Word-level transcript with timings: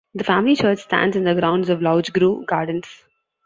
The 0.15 0.23
family 0.23 0.55
church 0.55 0.79
stands 0.79 1.15
in 1.15 1.25
the 1.25 1.35
grounds 1.35 1.69
of 1.69 1.79
Loughcrew 1.81 2.47
Gardens. 2.47 3.03